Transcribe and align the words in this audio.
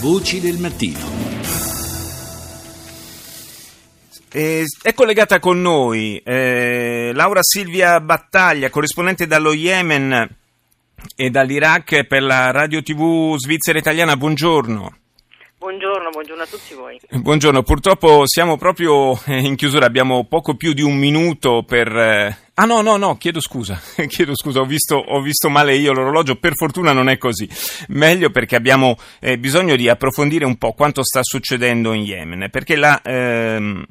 Voci 0.00 0.40
del 0.40 0.58
mattino. 0.58 0.98
Eh, 4.32 4.64
è 4.82 4.94
collegata 4.94 5.38
con 5.38 5.60
noi 5.60 6.20
eh, 6.24 7.12
Laura 7.14 7.42
Silvia 7.42 8.00
Battaglia, 8.00 8.70
corrispondente 8.70 9.26
dallo 9.26 9.52
Yemen 9.52 10.36
e 11.14 11.30
dall'Iraq 11.30 12.06
per 12.06 12.22
la 12.22 12.50
radio 12.50 12.82
TV 12.82 13.36
svizzera 13.36 13.78
italiana. 13.78 14.16
Buongiorno. 14.16 15.01
Buongiorno, 15.62 16.10
buongiorno 16.10 16.42
a 16.42 16.46
tutti 16.46 16.74
voi. 16.74 17.00
Buongiorno, 17.08 17.62
purtroppo 17.62 18.26
siamo 18.26 18.56
proprio 18.56 19.16
in 19.26 19.54
chiusura, 19.54 19.86
abbiamo 19.86 20.24
poco 20.24 20.56
più 20.56 20.72
di 20.72 20.82
un 20.82 20.96
minuto 20.96 21.62
per... 21.64 21.86
Eh, 21.86 22.36
ah 22.54 22.64
no, 22.64 22.80
no, 22.80 22.96
no, 22.96 23.16
chiedo 23.16 23.40
scusa, 23.40 23.80
chiedo 24.08 24.34
scusa, 24.34 24.58
ho 24.58 24.64
visto, 24.64 24.96
ho 24.96 25.20
visto, 25.20 25.48
male 25.48 25.76
io 25.76 25.92
l'orologio, 25.92 26.34
per 26.34 26.56
fortuna 26.56 26.92
non 26.92 27.08
è 27.08 27.16
così. 27.16 27.48
Meglio 27.90 28.30
perché 28.30 28.56
abbiamo 28.56 28.96
eh, 29.20 29.38
bisogno 29.38 29.76
di 29.76 29.88
approfondire 29.88 30.44
un 30.44 30.56
po' 30.58 30.72
quanto 30.72 31.04
sta 31.04 31.20
succedendo 31.22 31.92
in 31.92 32.02
Yemen, 32.02 32.48
perché 32.50 32.74
la... 32.74 33.00
Ehm, 33.00 33.86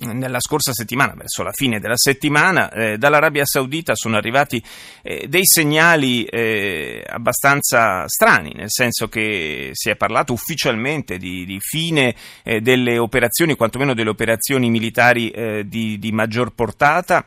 nella 0.00 0.40
scorsa 0.40 0.72
settimana, 0.72 1.14
verso 1.14 1.42
la 1.42 1.52
fine 1.52 1.80
della 1.80 1.96
settimana, 1.96 2.70
eh, 2.70 2.98
dall'Arabia 2.98 3.44
Saudita 3.44 3.94
sono 3.94 4.16
arrivati 4.16 4.62
eh, 5.02 5.26
dei 5.28 5.44
segnali 5.44 6.24
eh, 6.24 7.04
abbastanza 7.06 8.06
strani, 8.06 8.52
nel 8.54 8.70
senso 8.70 9.08
che 9.08 9.70
si 9.72 9.90
è 9.90 9.96
parlato 9.96 10.32
ufficialmente 10.32 11.18
di, 11.18 11.44
di 11.44 11.58
fine 11.60 12.14
eh, 12.42 12.60
delle 12.60 12.98
operazioni, 12.98 13.56
quantomeno 13.56 13.94
delle 13.94 14.10
operazioni 14.10 14.70
militari 14.70 15.30
eh, 15.30 15.66
di, 15.66 15.98
di 15.98 16.12
maggior 16.12 16.52
portata 16.52 17.26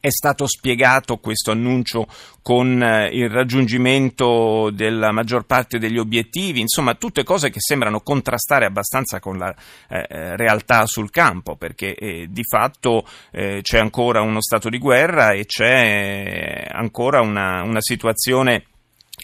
è 0.00 0.08
stato 0.10 0.46
spiegato 0.46 1.18
questo 1.18 1.50
annuncio 1.50 2.06
con 2.42 2.82
eh, 2.82 3.10
il 3.12 3.28
raggiungimento 3.28 4.70
della 4.72 5.12
maggior 5.12 5.44
parte 5.44 5.78
degli 5.78 5.98
obiettivi, 5.98 6.60
insomma 6.60 6.94
tutte 6.94 7.22
cose 7.22 7.50
che 7.50 7.60
sembrano 7.60 8.00
contrastare 8.00 8.64
abbastanza 8.64 9.20
con 9.20 9.36
la 9.36 9.54
eh, 9.88 10.06
eh, 10.08 10.36
realtà 10.36 10.86
sul 10.86 11.10
campo, 11.10 11.56
perché 11.56 11.94
eh, 11.94 12.26
di 12.30 12.42
fatto 12.42 13.06
eh, 13.30 13.60
c'è 13.62 13.78
ancora 13.78 14.22
uno 14.22 14.40
stato 14.40 14.70
di 14.70 14.78
guerra 14.78 15.32
e 15.32 15.44
c'è 15.44 16.66
ancora 16.70 17.20
una, 17.20 17.62
una 17.62 17.80
situazione 17.80 18.64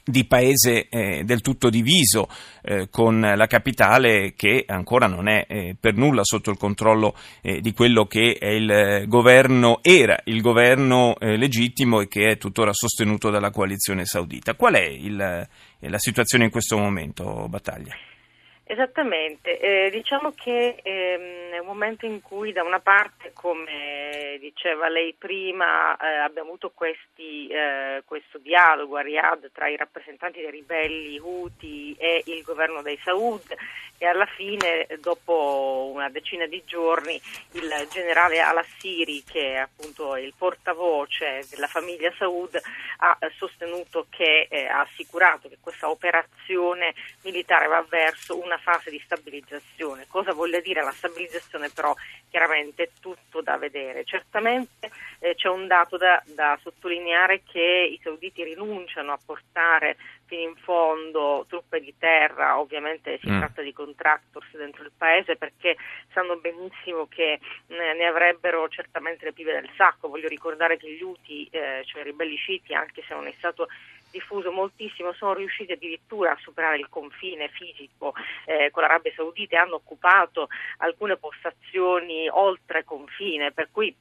di 0.08 0.24
paese 0.24 0.86
eh, 0.88 1.24
del 1.24 1.40
tutto 1.40 1.68
diviso 1.68 2.28
eh, 2.62 2.88
con 2.88 3.20
la 3.20 3.46
capitale 3.48 4.34
che 4.36 4.64
ancora 4.66 5.08
non 5.08 5.26
è 5.26 5.46
eh, 5.48 5.76
per 5.78 5.94
nulla 5.94 6.22
sotto 6.22 6.50
il 6.50 6.56
controllo 6.56 7.16
eh, 7.42 7.60
di 7.60 7.72
quello 7.72 8.06
che 8.06 8.38
il 8.40 9.04
governo 9.08 9.80
era 9.82 10.16
il 10.24 10.40
governo 10.40 11.16
eh, 11.18 11.36
legittimo 11.36 12.00
e 12.00 12.08
che 12.08 12.30
è 12.30 12.38
tuttora 12.38 12.72
sostenuto 12.72 13.30
dalla 13.30 13.50
coalizione 13.50 14.04
saudita. 14.04 14.54
Qual 14.54 14.74
è 14.74 14.84
il, 14.84 15.16
la 15.16 15.98
situazione 15.98 16.44
in 16.44 16.50
questo 16.50 16.78
momento, 16.78 17.48
Battaglia? 17.48 17.94
Esattamente, 18.68 19.60
eh, 19.60 19.90
diciamo 19.90 20.32
che 20.32 20.80
ehm, 20.82 21.54
è 21.54 21.58
un 21.60 21.66
momento 21.66 22.04
in 22.04 22.20
cui 22.20 22.52
da 22.52 22.64
una 22.64 22.80
parte, 22.80 23.25
come 23.36 24.38
diceva 24.40 24.88
lei 24.88 25.14
prima, 25.14 25.94
eh, 25.96 26.16
abbiamo 26.16 26.48
avuto 26.48 26.72
questi, 26.74 27.46
eh, 27.48 28.02
questo 28.06 28.38
dialogo 28.38 28.96
a 28.96 29.02
Riyadh 29.02 29.52
tra 29.52 29.68
i 29.68 29.76
rappresentanti 29.76 30.40
dei 30.40 30.50
ribelli 30.50 31.18
Houthi 31.18 31.94
e 31.98 32.22
il 32.26 32.42
governo 32.42 32.80
dei 32.80 32.98
Saud 33.04 33.54
e 33.98 34.06
alla 34.06 34.26
fine, 34.26 34.86
dopo 35.00 35.90
una 35.92 36.10
decina 36.10 36.46
di 36.46 36.62
giorni, 36.66 37.20
il 37.52 37.88
generale 37.90 38.40
Al-Assiri, 38.40 39.22
che 39.24 39.54
è 39.54 39.56
appunto 39.56 40.16
il 40.16 40.34
portavoce 40.36 41.46
della 41.50 41.66
famiglia 41.66 42.12
Saud, 42.18 42.60
ha 42.98 43.18
sostenuto 43.36 44.06
che 44.10 44.48
eh, 44.50 44.66
ha 44.66 44.80
assicurato 44.80 45.48
che 45.48 45.58
questa 45.60 45.88
operazione 45.88 46.94
militare 47.22 47.66
va 47.66 47.84
verso 47.88 48.38
una 48.38 48.58
fase 48.58 48.90
di 48.90 49.00
stabilizzazione. 49.04 50.06
Cosa 50.08 50.32
voglia 50.32 50.60
dire 50.60 50.82
la 50.82 50.92
stabilizzazione 50.92 51.70
però? 51.70 51.94
Chiaramente 52.28 52.82
è 52.82 52.88
tutto 53.36 53.42
da 53.42 53.56
vedere. 53.56 54.04
Certamente 54.04 54.90
eh, 55.18 55.34
c'è 55.34 55.48
un 55.48 55.66
dato 55.66 55.96
da, 55.96 56.22
da 56.34 56.58
sottolineare 56.62 57.42
che 57.44 57.88
i 57.92 58.00
sauditi 58.02 58.42
rinunciano 58.42 59.12
a 59.12 59.18
portare 59.24 59.96
fino 60.26 60.42
in 60.42 60.56
fondo 60.56 61.44
truppe 61.48 61.80
di 61.80 61.94
terra, 61.98 62.58
ovviamente 62.58 63.18
si 63.22 63.30
mm. 63.30 63.38
tratta 63.38 63.62
di 63.62 63.72
contractors 63.72 64.56
dentro 64.56 64.82
il 64.82 64.90
paese 64.96 65.36
perché 65.36 65.76
sanno 66.12 66.36
benissimo 66.36 67.06
che 67.06 67.32
eh, 67.32 67.40
ne 67.68 68.06
avrebbero 68.06 68.68
certamente 68.68 69.24
le 69.24 69.32
pive 69.32 69.52
del 69.52 69.70
sacco. 69.76 70.08
Voglio 70.08 70.28
ricordare 70.28 70.76
che 70.78 70.90
gli 70.90 71.02
UTI, 71.02 71.48
eh, 71.50 71.82
cioè 71.84 72.00
i 72.00 72.04
ribelli 72.04 72.36
sciiti, 72.36 72.74
anche 72.74 73.02
se 73.06 73.14
non 73.14 73.26
è 73.26 73.34
stato 73.38 73.68
diffuso 74.16 74.50
moltissimo, 74.50 75.12
sono 75.12 75.34
riusciti 75.34 75.72
addirittura 75.72 76.32
a 76.32 76.38
superare 76.40 76.78
il 76.78 76.88
confine 76.88 77.48
fisico 77.48 78.14
eh, 78.46 78.70
con 78.70 78.82
l'Arabia 78.82 79.12
Saudita 79.14 79.56
e 79.56 79.58
hanno 79.58 79.76
occupato 79.76 80.48
alcune 80.78 81.16
postazioni 81.16 82.28
oltre 82.30 82.84
confine, 82.84 83.52
per 83.52 83.68
cui 83.70 83.94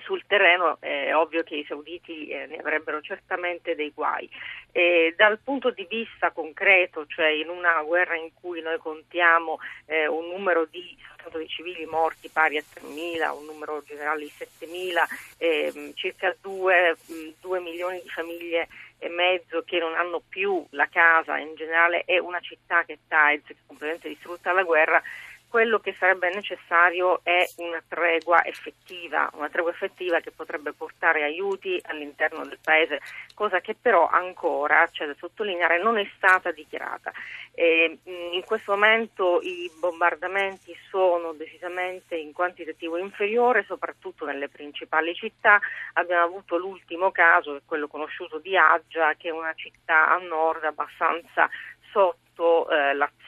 sul 0.00 0.24
terreno 0.26 0.78
è 0.80 1.14
ovvio 1.14 1.42
che 1.42 1.56
i 1.56 1.64
sauditi 1.66 2.26
eh, 2.26 2.46
ne 2.46 2.56
avrebbero 2.56 3.00
certamente 3.00 3.74
dei 3.74 3.92
guai. 3.94 4.28
E 4.72 5.14
dal 5.16 5.38
punto 5.38 5.70
di 5.70 5.86
vista 5.88 6.32
concreto, 6.32 7.06
cioè 7.06 7.28
in 7.28 7.48
una 7.48 7.80
guerra 7.82 8.16
in 8.16 8.30
cui 8.34 8.60
noi 8.60 8.78
contiamo 8.78 9.58
eh, 9.86 10.08
un 10.08 10.28
numero 10.28 10.66
di, 10.68 10.96
di, 11.38 11.48
civili 11.48 11.86
morti 11.86 12.28
pari 12.28 12.56
a 12.56 12.62
3.000, 12.62 13.36
un 13.36 13.44
numero 13.44 13.82
generale 13.86 14.24
di 14.24 14.32
7.000, 14.36 15.36
eh, 15.38 15.92
circa 15.94 16.34
2, 16.40 16.96
2 17.40 17.60
milioni 17.60 18.00
di 18.02 18.08
famiglie 18.08 18.68
e 19.04 19.10
mezzo 19.10 19.62
che 19.64 19.78
non 19.78 19.94
hanno 19.94 20.22
più 20.26 20.64
la 20.70 20.88
casa 20.88 21.36
in 21.36 21.54
generale 21.54 22.04
e 22.04 22.18
una 22.18 22.40
città 22.40 22.84
che 22.84 22.94
è 22.94 22.98
Taiz, 23.06 23.42
che 23.44 23.52
è 23.52 23.56
completamente 23.66 24.08
distrutta 24.08 24.48
dalla 24.48 24.62
guerra, 24.62 25.02
quello 25.54 25.78
che 25.78 25.94
sarebbe 26.00 26.34
necessario 26.34 27.20
è 27.22 27.46
una 27.58 27.80
tregua 27.86 28.44
effettiva, 28.44 29.30
una 29.34 29.48
tregua 29.48 29.70
effettiva 29.70 30.18
che 30.18 30.32
potrebbe 30.32 30.72
portare 30.72 31.22
aiuti 31.22 31.80
all'interno 31.84 32.44
del 32.44 32.58
paese, 32.60 33.00
cosa 33.34 33.60
che 33.60 33.76
però 33.80 34.08
ancora, 34.08 34.88
c'è 34.90 35.06
da 35.06 35.14
sottolineare, 35.16 35.80
non 35.80 35.96
è 35.96 36.10
stata 36.16 36.50
dichiarata. 36.50 37.12
E 37.54 38.00
in 38.04 38.42
questo 38.44 38.72
momento 38.72 39.38
i 39.42 39.70
bombardamenti 39.78 40.76
sono 40.90 41.32
decisamente 41.34 42.16
in 42.16 42.32
quantitativo 42.32 42.96
inferiore, 42.96 43.62
soprattutto 43.62 44.24
nelle 44.24 44.48
principali 44.48 45.14
città. 45.14 45.60
Abbiamo 45.92 46.24
avuto 46.24 46.56
l'ultimo 46.56 47.12
caso, 47.12 47.60
quello 47.64 47.86
conosciuto 47.86 48.40
di 48.40 48.56
Aggia, 48.56 49.14
che 49.14 49.28
è 49.28 49.30
una 49.30 49.54
città 49.54 50.12
a 50.12 50.18
nord 50.18 50.64
abbastanza 50.64 51.48
sotto 51.92 52.68
eh, 52.68 52.92
l'azione, 52.94 53.23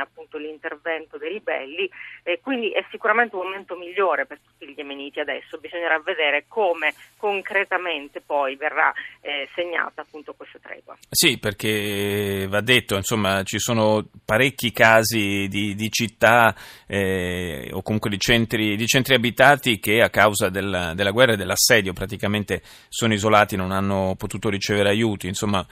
appunto 0.00 0.38
l'intervento 0.38 1.16
dei 1.18 1.30
ribelli 1.30 1.88
e 2.22 2.40
quindi 2.40 2.70
è 2.70 2.84
sicuramente 2.90 3.36
un 3.36 3.44
momento 3.44 3.76
migliore 3.76 4.26
per 4.26 4.38
tutti 4.38 4.70
gli 4.70 4.74
yemeniti 4.76 5.20
adesso, 5.20 5.58
bisognerà 5.58 5.98
vedere 6.00 6.44
come 6.48 6.94
concretamente 7.16 8.20
poi 8.20 8.56
verrà 8.56 8.92
eh, 9.20 9.48
segnata 9.54 10.02
appunto 10.02 10.34
questa 10.34 10.58
tregua. 10.60 10.96
Sì, 11.10 11.38
perché 11.38 12.46
va 12.48 12.60
detto, 12.60 12.96
insomma, 12.96 13.42
ci 13.42 13.58
sono 13.58 14.06
parecchi 14.24 14.72
casi 14.72 15.46
di, 15.48 15.74
di 15.74 15.90
città 15.90 16.54
eh, 16.86 17.70
o 17.72 17.82
comunque 17.82 18.10
di 18.10 18.18
centri, 18.18 18.76
di 18.76 18.86
centri, 18.86 19.14
abitati 19.14 19.78
che 19.78 20.02
a 20.02 20.10
causa 20.10 20.48
della, 20.48 20.94
della 20.94 21.10
guerra 21.10 21.32
e 21.32 21.36
dell'assedio 21.36 21.92
praticamente 21.92 22.62
sono 22.88 23.14
isolati, 23.14 23.56
non 23.56 23.72
hanno 23.72 24.14
potuto 24.16 24.48
ricevere 24.48 24.90
aiuti, 24.90 25.26
insomma 25.26 25.66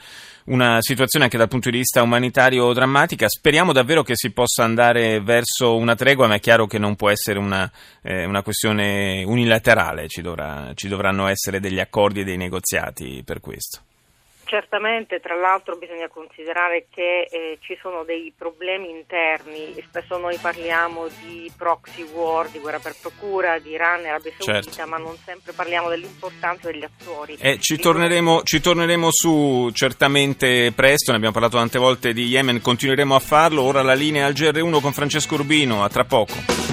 una 0.47 0.77
situazione 0.79 1.25
anche 1.25 1.37
dal 1.37 1.47
punto 1.47 1.69
di 1.69 1.77
vista 1.77 2.01
umanitario 2.01 2.71
drammatica. 2.73 3.27
Speriamo 3.27 3.66
davvero 3.71 4.03
che 4.03 4.15
si 4.15 4.31
possa 4.31 4.63
andare 4.63 5.21
verso 5.21 5.75
una 5.75 5.95
tregua, 5.95 6.27
ma 6.27 6.35
è 6.35 6.39
chiaro 6.39 6.67
che 6.67 6.77
non 6.77 6.95
può 6.95 7.09
essere 7.09 7.39
una, 7.39 7.69
eh, 8.01 8.25
una 8.25 8.43
questione 8.43 9.23
unilaterale, 9.23 10.07
ci, 10.07 10.21
dovrà, 10.21 10.71
ci 10.73 10.87
dovranno 10.87 11.27
essere 11.27 11.59
degli 11.59 11.79
accordi 11.79 12.21
e 12.21 12.23
dei 12.23 12.37
negoziati 12.37 13.21
per 13.25 13.39
questo. 13.39 13.86
Certamente, 14.47 15.19
tra 15.19 15.35
l'altro 15.35 15.75
bisogna 15.75 16.07
considerare 16.07 16.87
che 16.89 17.27
eh, 17.29 17.57
ci 17.59 17.77
sono 17.81 18.05
dei 18.05 18.33
problemi 18.35 18.89
interni, 18.89 19.75
spesso 19.85 20.17
noi 20.17 20.37
parliamo 20.37 21.07
di 21.21 21.51
proxy 21.57 22.03
war, 22.13 22.47
di 22.47 22.59
guerra 22.59 22.79
per 22.79 22.95
procura, 23.01 23.59
di 23.59 23.71
Iran 23.71 24.05
e 24.05 24.07
Arabia 24.07 24.31
Saudita, 24.37 24.71
certo. 24.71 24.89
ma 24.89 24.97
non 24.97 25.17
sempre 25.17 25.51
parliamo 25.51 25.89
dell'importanza 25.89 26.71
degli 26.71 26.85
attori. 26.85 27.35
Eh, 27.41 27.59
ci, 27.59 27.77
torneremo, 27.77 28.43
ci, 28.43 28.61
torneremo, 28.61 29.09
su 29.11 29.69
certamente 29.73 30.71
presto, 30.73 31.11
ne 31.11 31.17
abbiamo 31.17 31.33
parlato 31.33 31.57
tante 31.57 31.77
volte 31.77 32.13
di 32.13 32.23
Yemen, 32.27 32.61
continueremo 32.61 33.15
a 33.15 33.19
farlo, 33.19 33.63
ora 33.63 33.81
la 33.81 33.95
linea 33.95 34.25
al 34.25 34.33
GR1 34.33 34.79
con 34.79 34.93
Francesco 34.93 35.35
Rubino, 35.35 35.83
a 35.83 35.89
tra 35.89 36.05
poco. 36.05 36.66